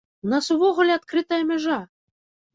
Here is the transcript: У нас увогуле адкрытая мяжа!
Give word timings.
У 0.27 0.29
нас 0.33 0.45
увогуле 0.55 0.95
адкрытая 0.95 1.41
мяжа! 1.51 1.79